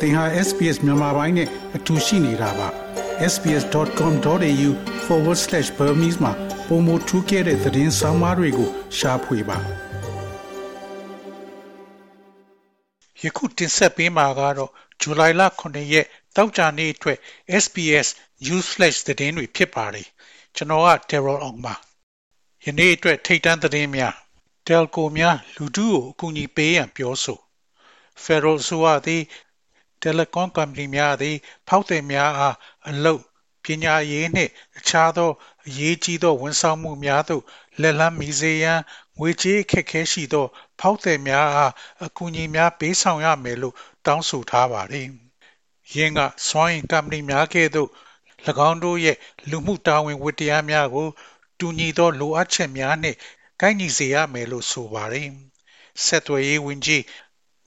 [0.00, 2.68] သင်ဟာ SPS မြန်မာပိုင်းနဲ့အတူရှိနေတာပါ
[3.32, 6.32] sps.com.au/burmese မှာ
[6.68, 9.58] ပုံမထူးခဲ့တဲ့သတင်းစာမားတွေကိုရှားဖွေပါ
[13.22, 14.70] ယခုတင်ဆက်ပေးမှာကတော့
[15.00, 16.06] ဇူလိုင်လ9ရက်
[16.36, 17.18] တောက်ကြနေ့အတွက်
[17.62, 18.08] SPS
[18.44, 20.08] News Flash သတင်းတွေဖြစ်ပါတယ်
[20.56, 21.74] ကျွန်တော်က Terror အောင်ပါ
[22.64, 24.14] ယနေ့အတွက်ထိတ်တန့်သတင်းများ
[24.66, 27.38] Telco များလူထုကိုအကူအညီပေးရန်ပြောဆို
[28.24, 29.22] Federal ဆိုရသည်
[30.02, 31.36] Telecom Company များသည်
[31.68, 32.56] ဖောက်သည်များအား
[32.88, 33.22] အလုပ်
[33.64, 35.30] ပညာရေးနှင့် အခြားသော
[35.66, 37.42] အရေးကြီးသော ဝန်ဆောင်မှုများသို့
[37.80, 38.80] လက်လန်းမီစေရန်
[39.18, 40.46] ငွေကြေးအခက်အခဲရှိသော
[40.80, 41.72] ဖောက်သည်များအား
[42.04, 43.74] အကူအညီများ ပေးဆောင်ရမယ်လို့
[44.06, 45.08] တောင်းဆိုထားပါသည်။
[45.94, 47.88] ယင်းက စွမ်းအင်ကုမ္ပဏီများကဲ့သို့၎
[48.68, 49.16] င်းတို့ရဲ့
[49.50, 51.08] လူမှုတာဝန်ဝတ္တရားများကို
[51.58, 53.16] တူညီသော လိုအပ်ချက်များနှင့်
[53.60, 55.28] ကိုက်ညီစေရမယ်လို့ ဆိုပါတယ်။
[56.04, 57.02] ဆက်သွယ်ရေးဝန်ကြီး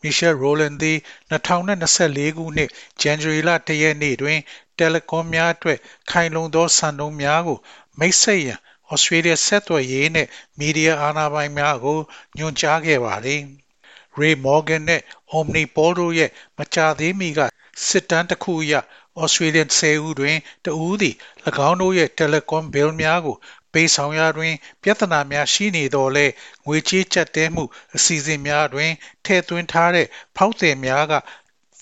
[0.02, 0.98] မီရှယ်ရိုလန်သည်
[1.32, 2.70] 2024ခုနှစ်
[3.02, 4.40] ဇန်နဝါရီလ1ရက်နေ့တွင်
[4.78, 5.80] တယ်လီကွန်များအတွက်
[6.12, 7.60] ခိုင်လုံသောစံနှုန်းများကို
[8.00, 12.00] မိတ်ဆက်ရန်ဩစတြေးလျဆက်သွယ်ရေးနှင့်မီဒီယာအာဏာပိုင်များကို
[12.38, 13.42] ညွှန်ကြားခဲ့ပါသည်။
[14.20, 15.02] Ray Morgan နဲ့
[15.38, 17.40] Omnipol တို့ရဲ့မကြာသေးမီက
[17.88, 18.74] စစ်တမ်းတစ်ခုအရ
[19.22, 21.16] Australian 10ဦးတွင်တဦးသည်၎
[21.70, 23.38] င်းတို့ရဲ့ Telecom bill များကို
[23.74, 26.26] ပေးဆောင်ရာတွင် ပြဿနာများရှိနေတော့လဲ
[26.66, 27.64] ငွေကြေးကျပ်တဲမှု
[27.96, 28.92] အစီအစဉ်များတွင်
[29.26, 31.14] ထည့်သွင်းထားတဲ့ဖောက်သည်များက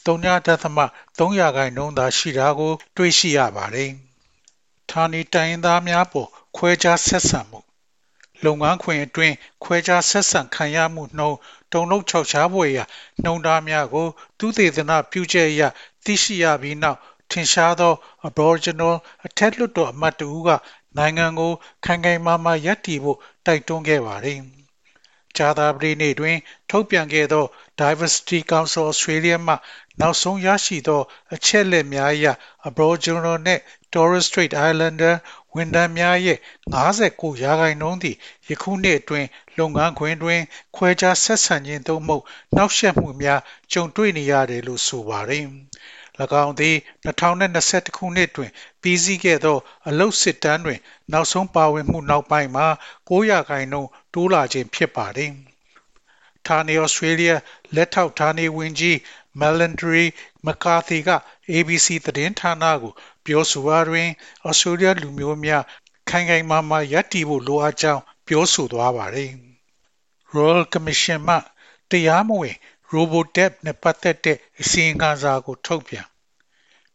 [0.06, 3.92] 3.3ရာခိုင်နှုန်းသာရှိတာကို တွေ့ရှိရပါတယ်။
[4.92, 7.60] ဌာနေတိုင်းသားများပေါ်ခွဲခြားဆက်ဆံမှု
[8.46, 11.38] လုပ်ငန်းခွင်အတွင်းခွဲခြားဆက်ဆံခံရမှုနှုန်း
[11.74, 12.86] တုံလုံးခြောက်ခြားဖွယ်ရာ
[13.24, 14.08] နှုန်းသားများကို
[14.40, 15.64] သူသေသနာပြုချက်အရ
[16.06, 17.00] သိရှိရပြီးနောက်
[17.32, 17.94] ထင်ရှားသော
[18.28, 20.50] Aboriginal အထက်လွှတ်တော်အမတ်တဦးက
[20.98, 21.54] နိုင်ငံကို
[21.86, 24.40] ခိုင်ခိုင်မာမာရပ်တည်ဖို့ တိုက်တွန်းခဲ့ပါတယ်။
[25.38, 26.38] ဂျာသာပတိနေ့တွင်
[26.70, 27.46] ထုတ်ပြန်ခဲ့သော
[27.80, 29.56] Diversity Council Australia မှ
[30.00, 31.02] နောက်ဆုံးရရှိသော
[31.34, 32.26] အချက်အလက်များအရ
[32.70, 33.62] Aboriginal နှင့်
[33.94, 35.16] Torres Strait Islander
[35.56, 36.38] ဝန်ထမ်းများရဲ့
[36.84, 38.16] 59ရာခိုင်နှုန်းသည်
[38.50, 40.42] ယခုနှစ်အတွင်းလုပ်ငန်းခွင်တွင်
[40.76, 42.24] ခွဲခြားဆက်ဆံခြင်းသို့မဟုတ်
[42.56, 43.42] နှောက်ယှက်မှုများ
[43.72, 45.46] ကြုံတွေ့နေရတယ်လို့ဆိုပါတယ်။၎
[46.44, 46.76] င်းသည်
[47.06, 49.58] 2021ခုနှစ်တွင် ပြီးစီးခဲ့သော
[49.88, 50.80] အလုတ်စစ်တမ်းတွင်
[51.12, 52.68] နောက်ဆုံးပါဝင်မှုနောက်ပိုင်းမှာ
[53.10, 55.32] 9ရာခိုင်နှုန်းတိုးလာခြင်းဖြစ်ပါတယ်။
[56.48, 57.32] ဌာနေဩစတြေးလျ
[57.76, 58.98] လက်ထောက်ဌာနေဝန်ကြီး
[59.40, 60.06] Melandri
[60.46, 61.10] McCarthy က
[61.54, 62.94] ABC သတင်းဌာနကို
[63.26, 64.08] ပြောဆိုရာတွင်
[64.48, 65.64] ဩစတြေးလျလူမျိုးများ
[66.10, 69.32] ခိုင်ခိုင်မာမာရပ်တည်ဖို့လိုအပ်ကြောင်းပြောဆိုသွားပါတယ်။
[70.36, 71.36] Royal Commission မှ
[71.92, 72.56] တရားမဝင်
[72.94, 76.06] Robodebt နဲ့ပတ်သက်တဲ့အစီရင်ခံစာကို ထုတ်ပြန်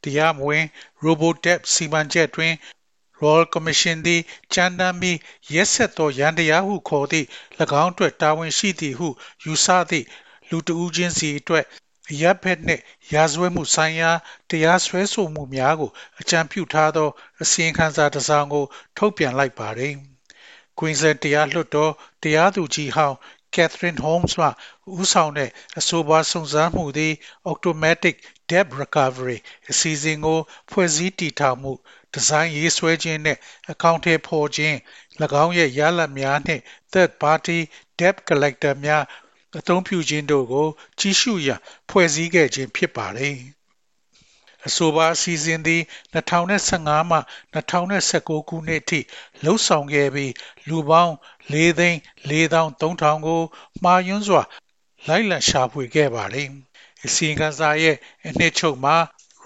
[0.02, 0.64] တရားမဝင်
[1.04, 2.54] Robodebt စီမံချက်တွင်
[3.20, 4.22] Royal Commission သည်
[4.54, 5.18] ကြမ်းတမ်းပြီး
[5.54, 7.26] ရက်ဆက်သောရန်တရားဟုခေါ်သည့်၎
[7.82, 9.08] င်းအတွက်တာဝန်ရှိသည်ဟု
[9.44, 10.06] ယူဆသည့်
[10.48, 11.64] လူတဦးချင်းစီအတွက်
[12.20, 14.10] ရပ်ဖက်နှင့်ရာဇဝတ်မှုဆိုင်ရာ
[14.50, 15.90] တရားစွဲဆိုမှုများကို
[16.20, 17.08] အကြံပြုထားသော
[17.42, 18.64] အစီရင်ခံစာတစ်စောင်ကို
[18.96, 19.94] ထုတ်ပြန်လိုက်ပါတယ်။
[20.78, 23.16] Queensland တရားလွှတ်တော်တရားသူကြီးဟောင်း
[23.54, 24.48] Catherine Holmes မှ
[25.00, 27.12] ဦးဆောင်တဲ့အဆိုပါစုံစမ်းမှုသည်
[27.50, 28.14] Automatic
[28.50, 29.38] Debt Recovery
[29.70, 30.38] အစီအစဉ်ကို
[30.70, 31.72] ဖွဲ့စည်းတည်ထောင်မှု
[32.12, 33.38] ဒီဇိုင်းရေးဆွဲခြင်းနဲ့
[33.70, 34.76] အကောင့်ထဲဖော်ခြင်း၎
[35.44, 37.58] င်းရဲ့ရလဒ်များနှင့် third party
[37.98, 39.04] debt collector များ
[39.58, 40.68] အသုံးပြုခြင်းတို့ကို
[41.00, 41.60] ကြီးစုရန်
[41.90, 43.36] ဖွဲ့စည်းခဲ့ခြင်းဖြစ်ပါတယ်။
[44.66, 45.82] အဆိုပါအစီအစဉ်သည်
[46.14, 47.18] 2015မှ
[47.54, 49.00] 2019ခုနှစ်အထိ
[49.44, 50.32] လှုပ်ဆောင်ခဲ့ပြီး
[50.68, 51.14] လူပေါင်း
[51.52, 51.98] ၄သိန်း
[52.28, 53.42] 4300ကို
[53.82, 54.42] မှားယွင်းစွာ
[55.06, 56.48] လိုက်လံရှာဖွေခဲ့ပါတယ်။
[57.06, 58.96] အစီအကံစာရဲ့အနှစ်ချုပ်မှာ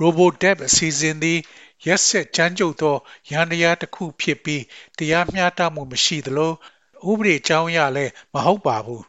[0.01, 1.39] RoboDebt အစီအစဉ်သည်
[1.87, 2.97] ရက်ဆက်ကြမ်းကြုတ်သော
[3.31, 4.63] ရန်တရားတစ်ခုဖြစ်ပြီး
[4.99, 6.53] တရားမျှတမှုမရှိသလို
[7.11, 9.05] ဥပဒေအကြောင်းအရလည်းမဟုတ်ပါဘူး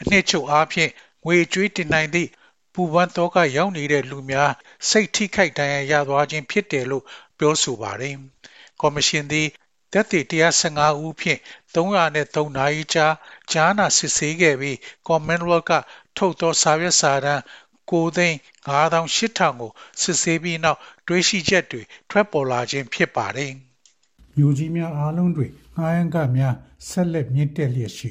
[0.00, 0.90] အနှစ်ချုပ်အားဖြင့်
[1.24, 2.30] ငွေကြွေးတင်နိုင်သည့်
[2.74, 4.52] ပူပန်းတော့ကရောက်နေတဲ့လူများ
[4.88, 7.04] စိတ်ထိခိုက်ဒဏ်ရာရသွားခြင်းဖြစ်တယ်လို့
[7.38, 8.14] ပြောဆိုပါတယ်။
[8.80, 9.48] ကော်မရှင်သည်
[9.92, 10.20] တက်တီ
[10.62, 11.40] 115ဦးဖြင့်
[11.74, 13.06] 303နာရီကြာ
[13.52, 14.76] ကြားနာစစ်ဆေးခဲ့ပြီး
[15.06, 15.72] Commonwealth က
[16.16, 17.42] ထုတ်သောစာရွက်စာတမ်း
[17.90, 18.36] 9သိန်း
[18.66, 19.70] 9800ကို
[20.02, 23.52] စစ်ဆေးပြီးနောက်တွေးရှိချက်တွေထွက်ပေါ်လာခြင်းဖြစ်ပါတယ်။
[24.36, 26.54] မြို့ကြီးများအားလုံးတွင်ငှားရမ်းကများ
[26.88, 28.10] ဆက်လက်မြင့်တက်လျက်ရှိ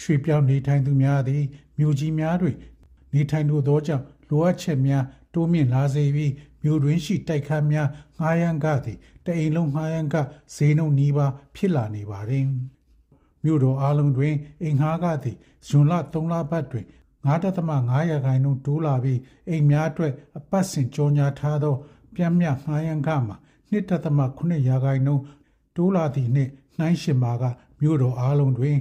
[0.00, 1.42] ရွှေပြောင်းနေထိုင်သူများသည်
[1.78, 2.56] မြို့ကြီးများတွင်
[3.12, 5.04] နေထိုင်လိုသောကြောင့်လိုအပ်ချက်များ
[5.34, 6.32] တိုးမြင့်လာစေပြီး
[6.62, 7.88] မြို့တွင်ရှိတိုက်ခန်းများ
[8.18, 10.16] ငှားရမ်းကသည်တအိမ်လုံးငှားရမ်းက
[10.54, 12.46] ဈေးနှုန်းနီးပါးဖြစ်လာနေပါသည်
[13.44, 15.36] မြို့တော်အားလုံးတွင်အိမ်ငှားကသည်
[15.68, 16.86] ဇွန်လ3လပတ်တွင်
[17.26, 21.74] 9.5ရာခိုင်နှုန်းတိုးလာပြီးအိမ်များအတွက်အပတ်စဉ်ကြောညာထားသော
[22.14, 23.36] ပြန်မြငှားရမ်းကမှာ
[23.72, 25.22] 2.8ရာခိုင်နှုန်း
[25.76, 27.44] တိုးလာသည့်နှင့်နှိုင်းယှဉ်ပါက
[27.80, 28.76] မြို့တော်အားလုံးတွင်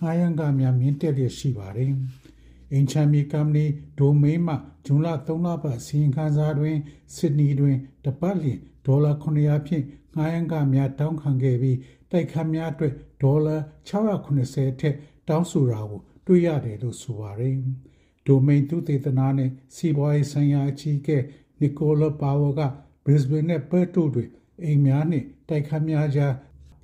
[0.00, 1.92] ငှားရမ်းကများမြင့်တက်လျက်ရှိပါသည်။
[2.72, 3.64] အင်ချမ်မီကမ္ပဏီ
[3.98, 4.54] ဒိုမိန်းမှ
[4.86, 6.76] ဂျွန်လ3လပတ်စီရင်ခံစာတွင်
[7.14, 9.84] စစ်နီတွင်တပတ်လျင်ဒေါ်လာ900ဖြင့်
[10.14, 11.78] ငှားရမ်းကများတောင်းခံခဲ့ပြီး
[12.10, 13.56] တိုက်ခတ်များအတွက်ဒေါ်လာ
[13.88, 14.96] 690ထက်
[15.28, 17.56] တောင်းဆိုတာကိုတွေ့ရတယ်လို့ဆိုပါတယ်။
[18.26, 21.18] ဒိုမိန်သူတေသနာနဲ့စီးပွားရေးဆိုင်ရာအကြီးအကဲ
[21.60, 22.62] နီကိုလာပါဝါက
[23.04, 24.30] Brisbane နဲ့ Perth တို့တွင်
[24.62, 26.34] အိမ်များနှင့်တိုက်ခတ်များကြား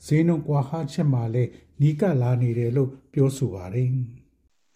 [0.06, 1.50] ဈေးနှုန်းကွာဟချက်မှလည်း
[1.81, 3.90] နီးကပ်လာနေတယ်လို့ပြောဆိုပါတယ်။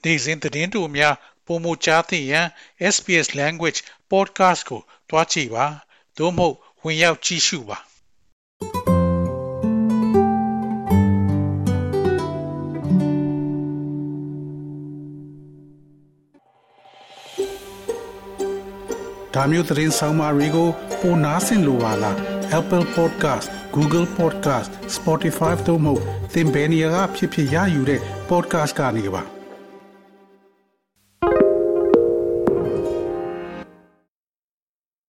[0.06, 1.14] နေ့စဉ်သတင်းတို့များ
[1.46, 2.46] ပုံမကြားသိရန်
[2.94, 3.78] SPS Language
[4.10, 4.80] Podcast ကို
[5.10, 5.66] တွားကြည့်ပါ
[6.18, 7.78] သို့မဟုတ်ဝင်ရောက်ကြည့်ရှုပါ
[19.34, 20.68] ဒါမျိုးသတင်းဆောင်မာတွေကို
[21.00, 22.16] ပိုနားဆင်လိုပါလား
[22.58, 25.94] Apple Podcast Google Podcast Spotify တို့မှာ
[26.32, 29.35] သင်ပင်ရာဖြစ်ဖြစ်ရယူတဲ့ podcast ကနေပါ